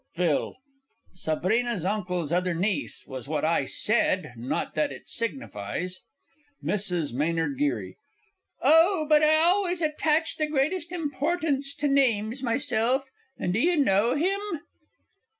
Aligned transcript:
PHIL. 0.15 0.55
Sabrina's 1.13 1.85
Uncle's 1.85 2.31
Other 2.33 2.55
Niece 2.55 3.05
was 3.05 3.29
what 3.29 3.45
I 3.45 3.65
said 3.65 4.33
not 4.35 4.73
that 4.73 4.91
it 4.91 5.07
signifies. 5.07 5.99
MRS. 6.63 7.13
M. 7.13 7.55
G. 7.55 7.93
Oh, 8.63 9.05
but 9.07 9.21
I 9.21 9.35
always 9.35 9.79
attach 9.79 10.37
the 10.37 10.47
greatest 10.47 10.91
importance 10.91 11.75
to 11.75 11.87
names, 11.87 12.41
myself. 12.41 13.11
And 13.37 13.53
do 13.53 13.59
you 13.59 13.77
know 13.77 14.15
him? 14.15 14.39